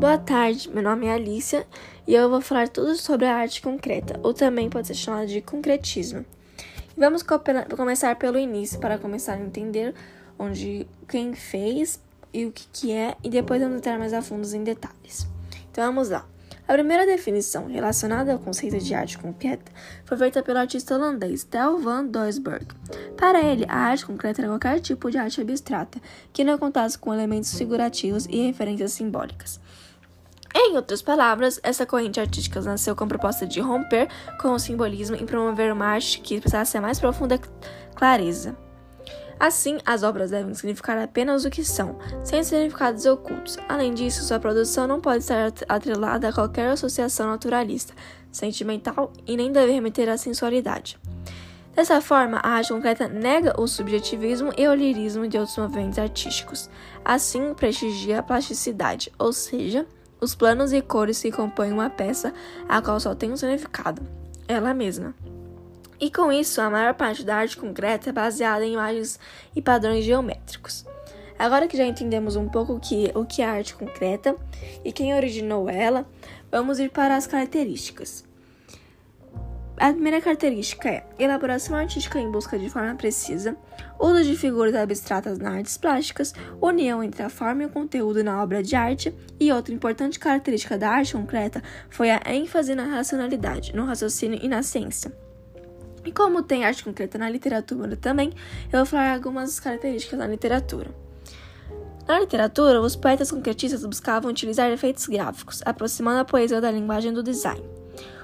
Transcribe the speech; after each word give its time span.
Boa 0.00 0.16
tarde, 0.16 0.70
meu 0.70 0.82
nome 0.82 1.08
é 1.08 1.12
Alicia 1.12 1.66
e 2.06 2.14
eu 2.14 2.30
vou 2.30 2.40
falar 2.40 2.70
tudo 2.70 2.96
sobre 2.96 3.26
a 3.26 3.36
arte 3.36 3.60
concreta, 3.60 4.18
ou 4.22 4.32
também 4.32 4.70
pode 4.70 4.86
ser 4.86 4.94
chamada 4.94 5.26
de 5.26 5.42
concretismo. 5.42 6.24
Vamos 6.96 7.22
começar 7.76 8.16
pelo 8.16 8.38
início 8.38 8.80
para 8.80 8.96
começar 8.96 9.34
a 9.34 9.38
entender 9.38 9.94
onde 10.38 10.86
quem 11.06 11.34
fez 11.34 12.00
e 12.32 12.46
o 12.46 12.50
que, 12.50 12.66
que 12.72 12.92
é, 12.92 13.14
e 13.22 13.28
depois 13.28 13.60
vamos 13.60 13.76
entrar 13.76 13.98
mais 13.98 14.14
a 14.14 14.22
fundo 14.22 14.48
em 14.56 14.64
detalhes. 14.64 15.28
Então 15.70 15.84
vamos 15.84 16.08
lá. 16.08 16.26
A 16.66 16.72
primeira 16.72 17.04
definição 17.04 17.66
relacionada 17.66 18.32
ao 18.32 18.38
conceito 18.38 18.78
de 18.78 18.94
arte 18.94 19.18
concreta 19.18 19.70
foi 20.06 20.16
feita 20.16 20.42
pelo 20.42 20.60
artista 20.60 20.94
holandês 20.94 21.44
Tel 21.44 21.78
van 21.78 22.06
Doesburg. 22.06 22.64
Para 23.18 23.42
ele, 23.42 23.66
a 23.68 23.76
arte 23.76 24.06
concreta 24.06 24.40
era 24.40 24.48
qualquer 24.48 24.80
tipo 24.80 25.10
de 25.10 25.18
arte 25.18 25.42
abstrata 25.42 26.00
que 26.32 26.42
não 26.42 26.56
contasse 26.56 26.96
com 26.96 27.12
elementos 27.12 27.52
figurativos 27.52 28.24
e 28.30 28.46
referências 28.46 28.92
simbólicas. 28.92 29.60
Em 30.54 30.76
outras 30.76 31.00
palavras, 31.00 31.60
essa 31.62 31.86
corrente 31.86 32.20
artística 32.20 32.60
nasceu 32.60 32.96
com 32.96 33.04
a 33.04 33.06
proposta 33.06 33.46
de 33.46 33.60
romper 33.60 34.08
com 34.40 34.52
o 34.52 34.58
simbolismo 34.58 35.16
e 35.16 35.24
promover 35.24 35.72
uma 35.72 35.86
arte 35.86 36.20
que 36.20 36.40
precisasse 36.40 36.76
a 36.76 36.80
mais 36.80 36.98
profunda 36.98 37.40
clareza. 37.94 38.56
Assim, 39.38 39.78
as 39.86 40.02
obras 40.02 40.30
devem 40.30 40.52
significar 40.52 40.98
apenas 40.98 41.46
o 41.46 41.50
que 41.50 41.64
são, 41.64 41.98
sem 42.22 42.44
significados 42.44 43.06
ocultos. 43.06 43.56
Além 43.68 43.94
disso, 43.94 44.22
sua 44.22 44.38
produção 44.38 44.86
não 44.86 45.00
pode 45.00 45.20
estar 45.20 45.50
atrelada 45.66 46.28
a 46.28 46.32
qualquer 46.32 46.68
associação 46.68 47.30
naturalista, 47.30 47.94
sentimental 48.30 49.10
e 49.26 49.38
nem 49.38 49.50
deve 49.50 49.72
remeter 49.72 50.10
à 50.10 50.18
sensualidade. 50.18 50.98
Dessa 51.74 52.02
forma, 52.02 52.38
a 52.42 52.50
arte 52.50 52.72
concreta 52.72 53.08
nega 53.08 53.58
o 53.58 53.66
subjetivismo 53.66 54.52
e 54.58 54.68
o 54.68 54.74
lirismo 54.74 55.26
de 55.26 55.38
outros 55.38 55.56
movimentos 55.56 55.98
artísticos. 55.98 56.68
Assim, 57.02 57.54
prestigia 57.54 58.18
a 58.18 58.22
plasticidade, 58.22 59.10
ou 59.18 59.32
seja, 59.32 59.86
os 60.20 60.34
planos 60.34 60.72
e 60.72 60.80
cores 60.82 61.20
que 61.20 61.32
compõem 61.32 61.72
uma 61.72 61.90
peça 61.90 62.32
a 62.68 62.80
qual 62.82 63.00
só 63.00 63.14
tem 63.14 63.32
um 63.32 63.36
significado, 63.36 64.02
ela 64.46 64.74
mesma. 64.74 65.14
E 66.00 66.10
com 66.10 66.32
isso, 66.32 66.60
a 66.60 66.70
maior 66.70 66.94
parte 66.94 67.24
da 67.24 67.36
arte 67.36 67.56
concreta 67.56 68.08
é 68.08 68.12
baseada 68.12 68.64
em 68.64 68.72
imagens 68.72 69.20
e 69.54 69.60
padrões 69.60 70.04
geométricos. 70.04 70.86
Agora 71.38 71.66
que 71.66 71.76
já 71.76 71.84
entendemos 71.84 72.36
um 72.36 72.48
pouco 72.48 72.74
o 72.74 72.80
que, 72.80 73.10
o 73.14 73.24
que 73.24 73.42
é 73.42 73.46
arte 73.46 73.74
concreta 73.74 74.36
e 74.84 74.92
quem 74.92 75.14
originou 75.14 75.68
ela, 75.68 76.06
vamos 76.50 76.78
ir 76.78 76.90
para 76.90 77.16
as 77.16 77.26
características. 77.26 78.29
A 79.80 79.94
primeira 79.94 80.20
característica 80.20 80.90
é 80.90 81.06
elaboração 81.18 81.74
artística 81.74 82.20
em 82.20 82.30
busca 82.30 82.58
de 82.58 82.68
forma 82.68 82.94
precisa, 82.96 83.56
uso 83.98 84.22
de 84.22 84.36
figuras 84.36 84.74
abstratas 84.74 85.38
nas 85.38 85.54
artes 85.54 85.78
plásticas, 85.78 86.34
união 86.60 87.02
entre 87.02 87.22
a 87.22 87.30
forma 87.30 87.62
e 87.62 87.66
o 87.66 87.70
conteúdo 87.70 88.22
na 88.22 88.42
obra 88.42 88.62
de 88.62 88.76
arte, 88.76 89.14
e 89.40 89.50
outra 89.50 89.72
importante 89.72 90.18
característica 90.18 90.76
da 90.76 90.90
arte 90.90 91.14
concreta 91.14 91.62
foi 91.88 92.10
a 92.10 92.20
ênfase 92.26 92.74
na 92.74 92.84
racionalidade, 92.84 93.74
no 93.74 93.86
raciocínio 93.86 94.38
e 94.42 94.48
na 94.48 94.62
ciência. 94.62 95.10
E 96.04 96.12
como 96.12 96.42
tem 96.42 96.66
arte 96.66 96.84
concreta 96.84 97.16
na 97.16 97.30
literatura 97.30 97.96
também, 97.96 98.34
eu 98.70 98.80
vou 98.80 98.86
falar 98.86 99.14
algumas 99.14 99.58
características 99.58 100.18
da 100.18 100.26
literatura. 100.26 100.90
Na 102.06 102.20
literatura, 102.20 102.82
os 102.82 102.96
poetas 102.96 103.30
concretistas 103.30 103.86
buscavam 103.86 104.30
utilizar 104.30 104.70
efeitos 104.70 105.06
gráficos, 105.06 105.62
aproximando 105.64 106.20
a 106.20 106.24
poesia 106.26 106.60
da 106.60 106.70
linguagem 106.70 107.14
do 107.14 107.22
design. 107.22 107.79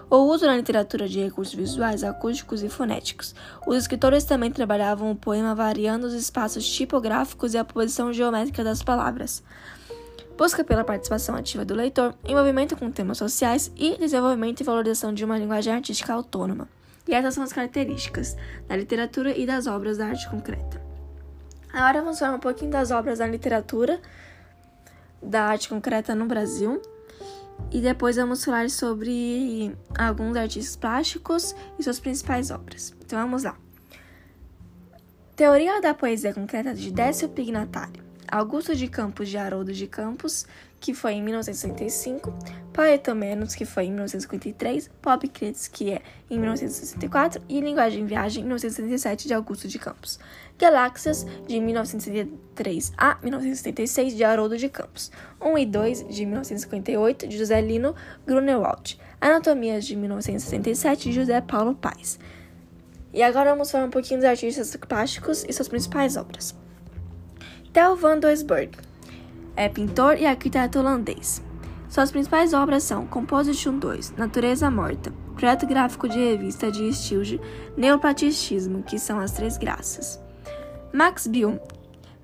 O 0.08 0.18
uso 0.18 0.46
na 0.46 0.56
literatura 0.56 1.08
de 1.08 1.20
recursos 1.20 1.54
visuais, 1.54 2.04
acústicos 2.04 2.62
e 2.62 2.68
fonéticos. 2.68 3.34
Os 3.66 3.76
escritores 3.76 4.22
também 4.22 4.52
trabalhavam 4.52 5.10
o 5.10 5.16
poema 5.16 5.52
variando 5.52 6.04
os 6.04 6.14
espaços 6.14 6.68
tipográficos 6.68 7.54
e 7.54 7.58
a 7.58 7.64
posição 7.64 8.12
geométrica 8.12 8.62
das 8.62 8.84
palavras. 8.84 9.42
Busca 10.38 10.62
pela 10.62 10.84
participação 10.84 11.34
ativa 11.34 11.64
do 11.64 11.74
leitor, 11.74 12.14
envolvimento 12.24 12.76
com 12.76 12.90
temas 12.90 13.18
sociais 13.18 13.72
e 13.74 13.96
desenvolvimento 13.98 14.60
e 14.60 14.64
valorização 14.64 15.12
de 15.12 15.24
uma 15.24 15.38
linguagem 15.38 15.72
artística 15.72 16.12
autônoma. 16.12 16.68
E 17.08 17.14
essas 17.14 17.34
são 17.34 17.42
as 17.42 17.52
características 17.52 18.36
da 18.68 18.76
literatura 18.76 19.36
e 19.36 19.44
das 19.44 19.66
obras 19.66 19.98
da 19.98 20.06
arte 20.06 20.28
concreta. 20.28 20.80
Agora 21.72 22.00
vamos 22.00 22.18
falar 22.18 22.36
um 22.36 22.40
pouquinho 22.40 22.70
das 22.70 22.90
obras 22.92 23.18
da 23.18 23.26
literatura 23.26 24.00
da 25.20 25.44
arte 25.44 25.68
concreta 25.68 26.14
no 26.14 26.26
Brasil. 26.26 26.80
E 27.70 27.80
depois 27.80 28.16
vamos 28.16 28.44
falar 28.44 28.70
sobre 28.70 29.76
alguns 29.98 30.36
artistas 30.36 30.76
plásticos 30.76 31.54
e 31.78 31.82
suas 31.82 31.98
principais 31.98 32.50
obras. 32.50 32.94
Então 33.04 33.20
vamos 33.20 33.42
lá. 33.42 33.56
Teoria 35.34 35.80
da 35.80 35.92
poesia 35.92 36.32
concreta 36.32 36.72
de 36.74 36.90
Décio 36.90 37.28
Pignatário. 37.28 38.05
Augusto 38.30 38.74
de 38.74 38.88
Campos 38.88 39.28
de 39.28 39.36
Haroldo 39.36 39.72
de 39.72 39.86
Campos, 39.86 40.46
que 40.80 40.92
foi 40.92 41.14
em 41.14 41.22
1965, 41.22 42.32
Menos, 43.16 43.54
que 43.54 43.64
foi 43.64 43.84
em 43.84 43.88
1953, 43.88 44.90
Pop 45.00 45.26
Crits, 45.28 45.66
que 45.68 45.90
é 45.90 46.02
em 46.30 46.38
1964, 46.38 47.42
e 47.48 47.60
Linguagem 47.60 48.04
Viagem, 48.04 48.42
em 48.42 48.46
1967, 48.46 49.26
de 49.26 49.34
Augusto 49.34 49.66
de 49.66 49.78
Campos. 49.78 50.18
Galáxias, 50.58 51.26
de 51.46 51.60
1973 51.60 52.92
a 52.96 53.18
1976, 53.22 54.16
de 54.16 54.24
Haroldo 54.24 54.56
de 54.56 54.68
Campos. 54.68 55.10
1 55.40 55.58
e 55.58 55.66
2, 55.66 56.08
de 56.08 56.26
1958, 56.26 57.28
de 57.28 57.38
José 57.38 57.60
Lino 57.60 57.94
Grunewald. 58.26 58.98
Anatomias, 59.20 59.84
de 59.86 59.96
1967, 59.96 61.10
de 61.10 61.12
José 61.12 61.40
Paulo 61.40 61.74
Paes. 61.74 62.18
E 63.12 63.22
agora 63.22 63.50
vamos 63.50 63.70
falar 63.70 63.86
um 63.86 63.90
pouquinho 63.90 64.20
dos 64.20 64.28
artistas 64.28 64.76
plásticos 64.76 65.44
e 65.48 65.52
suas 65.52 65.68
principais 65.68 66.16
obras. 66.16 66.54
Theo 67.76 67.94
van 67.94 68.18
Doesburg 68.18 68.70
é 69.54 69.68
pintor 69.68 70.16
e 70.16 70.24
arquiteto 70.24 70.78
holandês. 70.78 71.42
Suas 71.90 72.10
principais 72.10 72.54
obras 72.54 72.82
são 72.82 73.06
Composition 73.06 73.78
2, 73.78 74.12
Natureza 74.16 74.70
Morta, 74.70 75.12
Projeto 75.34 75.66
Gráfico 75.66 76.08
de 76.08 76.18
Revista 76.18 76.72
de 76.72 76.90
Stilge, 76.90 77.38
Neoplasticismo, 77.76 78.82
que 78.82 78.98
são 78.98 79.20
as 79.20 79.32
Três 79.32 79.58
Graças. 79.58 80.18
Max 80.90 81.26
Bill 81.26 81.60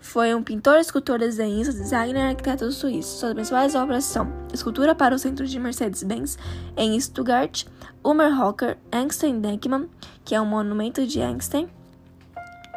foi 0.00 0.34
um 0.34 0.42
pintor, 0.42 0.78
escultor, 0.78 1.18
desenhista, 1.18 1.74
designer 1.74 2.20
e 2.20 2.28
arquiteto 2.30 2.72
suíço. 2.72 3.18
Suas 3.18 3.34
principais 3.34 3.74
obras 3.74 4.04
são 4.04 4.32
Escultura 4.54 4.94
para 4.94 5.14
o 5.14 5.18
Centro 5.18 5.46
de 5.46 5.60
Mercedes-Benz 5.60 6.38
em 6.78 6.98
Stuttgart, 6.98 7.66
Rocker, 8.02 8.78
Einstein 8.90 9.38
Denkman, 9.38 9.90
que 10.24 10.34
é 10.34 10.40
um 10.40 10.46
monumento 10.46 11.06
de 11.06 11.20
Einstein, 11.20 11.68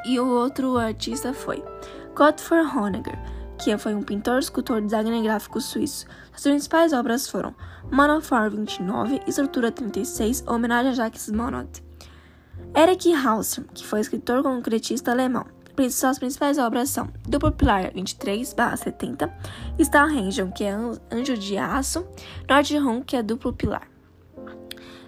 e 0.06 0.20
o 0.20 0.28
outro 0.28 0.78
artista 0.78 1.34
foi 1.34 1.64
Gottfried 2.16 2.74
Honegger, 2.74 3.20
que 3.58 3.78
foi 3.78 3.94
um 3.94 4.02
pintor, 4.02 4.40
escultor, 4.40 4.82
designer 4.82 5.22
gráfico 5.22 5.60
suíço. 5.60 6.06
Suas 6.32 6.44
principais 6.44 6.94
obras 6.94 7.28
foram 7.28 7.54
Monoform 7.92 8.56
29, 8.56 9.20
Estrutura 9.28 9.70
36, 9.70 10.46
homenagem 10.48 10.92
a 10.92 10.94
Jacques 10.94 11.30
Monod. 11.30 11.84
Erich 12.74 13.14
Hauser, 13.14 13.66
que 13.74 13.86
foi 13.86 14.00
escritor 14.00 14.42
concretista 14.44 15.12
alemão. 15.12 15.46
Suas 15.92 16.18
principais 16.18 16.58
obras 16.58 16.90
são 16.90 17.10
Duplo 17.28 17.52
Pilar 17.52 17.92
23/70, 17.94 19.30
Stahlhelm, 19.78 20.52
que 20.54 20.64
é 20.64 20.72
Anjo 20.72 21.38
de 21.38 21.58
Aço, 21.58 22.08
Nordhorn, 22.50 23.04
que 23.04 23.18
é 23.18 23.22
Duplo 23.22 23.52
Pilar. 23.52 23.90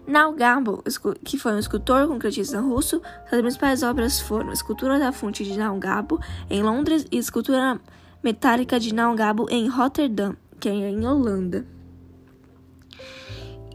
Nau 0.08 0.32
Gabo, 0.32 0.82
que 1.24 1.38
foi 1.38 1.52
um 1.52 1.60
escultor 1.60 2.08
concretista 2.08 2.62
russo, 2.62 3.02
suas 3.28 3.42
principais 3.42 3.84
obras 3.84 4.22
foram 4.22 4.54
Escultura 4.54 4.98
da 4.98 5.12
Fonte 5.12 5.44
de 5.44 5.58
Nau 5.58 5.78
Gabo, 5.78 6.18
em 6.50 6.64
Londres, 6.64 7.06
e 7.12 7.18
Escultura 7.18 7.78
Metálica 8.24 8.80
de 8.80 8.94
Naugabo 8.94 9.48
em 9.50 9.68
Rotterdam, 9.68 10.38
que 10.62 10.70
é 10.70 10.72
em 10.72 11.06
Holanda. 11.06 11.68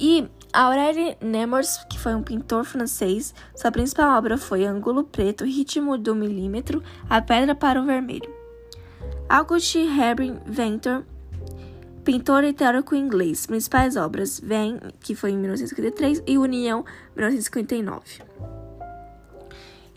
E 0.00 0.26
Aurélie 0.54 1.18
Nemours, 1.20 1.84
que 1.88 1.98
foi 1.98 2.14
um 2.14 2.22
pintor 2.22 2.64
francês, 2.64 3.34
sua 3.54 3.70
principal 3.70 4.16
obra 4.16 4.38
foi 4.38 4.64
Ângulo 4.64 5.04
Preto, 5.04 5.44
Ritmo 5.44 5.98
do 5.98 6.14
Milímetro, 6.14 6.82
A 7.10 7.20
Pedra 7.20 7.54
para 7.54 7.80
o 7.80 7.84
Vermelho. 7.84 8.30
August 9.28 9.76
Herbin 9.76 10.38
Venter, 10.46 11.04
pintor 12.04 12.44
e 12.44 12.52
teórico 12.52 12.94
inglês, 12.94 13.46
principais 13.46 13.96
obras 13.96 14.40
Vem, 14.40 14.78
que 15.00 15.14
foi 15.14 15.30
em 15.30 15.38
1953, 15.38 16.22
e 16.26 16.38
União, 16.38 16.84
1959. 17.14 18.22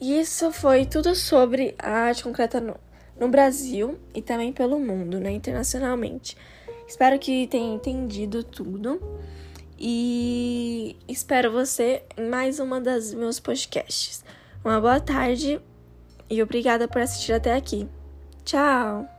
E 0.02 0.20
isso 0.20 0.52
foi 0.52 0.86
tudo 0.86 1.16
sobre 1.16 1.74
a 1.80 1.90
arte 1.90 2.24
concreta 2.24 2.60
no 2.60 2.76
no 3.20 3.30
Brasil 3.30 3.98
e 4.14 4.22
também 4.22 4.52
pelo 4.52 4.80
mundo, 4.80 5.20
né, 5.20 5.32
internacionalmente. 5.32 6.38
Espero 6.88 7.18
que 7.18 7.48
tenha 7.48 7.74
entendido 7.74 8.44
tudo 8.44 9.02
e 9.80 10.98
espero 11.08 11.52
você 11.52 12.04
em 12.18 12.30
mais 12.30 12.60
uma 12.60 12.80
das 12.80 13.14
meus 13.14 13.40
podcasts. 13.40 14.24
Uma 14.64 14.80
boa 14.80 15.00
tarde 15.00 15.60
e 16.30 16.42
obrigada 16.42 16.88
por 16.88 17.02
assistir 17.02 17.34
até 17.34 17.56
aqui. 17.56 17.88
Tchau! 18.44 19.15